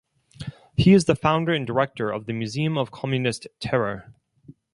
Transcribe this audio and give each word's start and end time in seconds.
He 0.75 0.93
is 0.95 1.05
the 1.05 1.15
founder 1.15 1.53
and 1.53 1.67
Director 1.67 2.09
of 2.09 2.25
the 2.25 2.33
Museum 2.33 2.75
of 2.75 2.89
Communist 2.89 3.45
Terror. 3.59 4.15